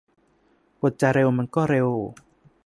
[0.81, 1.89] บทจะเร็วมันก็เร็ว